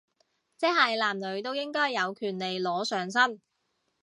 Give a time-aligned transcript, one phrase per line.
[0.57, 3.39] 即係男女都應該有權利裸上身